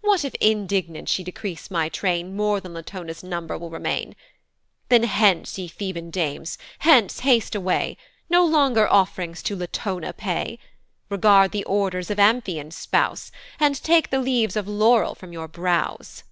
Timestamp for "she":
1.10-1.22